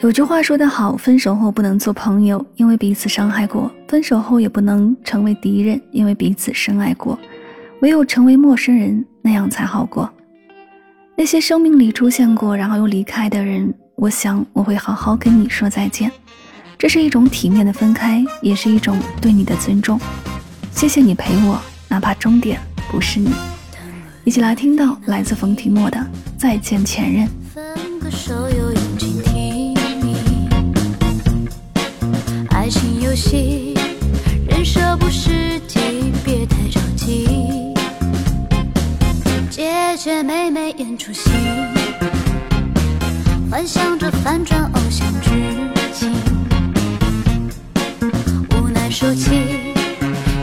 [0.00, 7.18] 有句话说得好，分手后不能做朋友，因为彼此伤害过；分手后也不能成为敌人，因为彼此深爱过。
[7.80, 10.08] 唯有成为陌生人，那样才好过。
[11.16, 16.12] 那些生命里出现过然后又离开的人，我想我会好好跟你说再见。
[16.78, 19.98] 这是一种体面的分开，也是一种对你的尊重。
[20.72, 21.58] 谢谢你陪我，
[21.88, 22.60] 哪怕终点
[22.90, 23.30] 不是你。
[24.24, 25.98] 一起来听到来自冯提莫的
[26.36, 27.26] 《再见前任》。
[33.16, 33.72] 戏，
[34.46, 37.74] 人设不实际，别太着急。
[39.50, 41.30] 姐姐妹妹演出戏，
[43.50, 45.30] 幻想着反转偶像剧
[45.94, 46.12] 情，
[48.50, 49.74] 无奈说起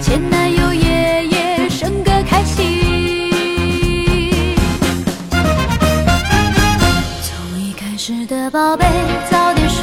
[0.00, 2.64] 前男友夜夜笙歌开心。
[7.22, 8.86] 从一开始的宝贝，
[9.30, 9.82] 早点睡，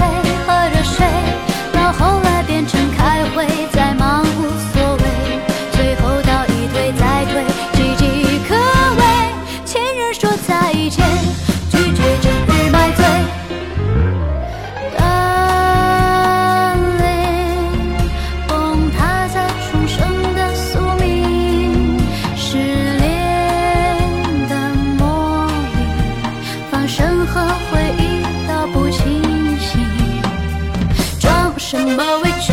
[31.72, 32.52] 什么委屈，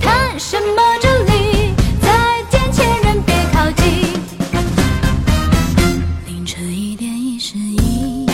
[0.00, 1.74] 谈什么真理？
[2.00, 2.08] 再
[2.48, 3.84] 见前任，别靠近。
[6.24, 8.24] 凌晨一点一十一，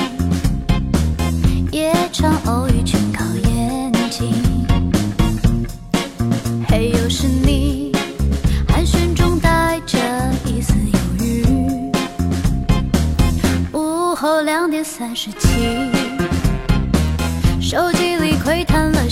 [1.72, 4.32] 夜场偶遇全靠眼睛。
[6.68, 7.90] 嘿，又是你，
[8.68, 9.98] 寒暄中带着
[10.44, 10.74] 一丝
[11.18, 11.44] 犹豫。
[13.72, 15.90] 午后两点三十七，
[17.60, 19.10] 手机里窥探了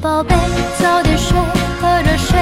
[0.00, 0.34] 宝贝，
[0.80, 1.36] 早点睡，
[1.78, 2.38] 喝热水，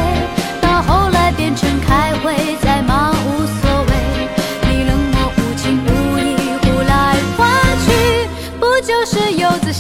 [0.60, 4.28] 到后来变成开会，再忙无所谓。
[4.62, 7.50] 你冷漠无情无义，呼来唤
[7.84, 8.28] 去，
[8.60, 9.72] 不就是游子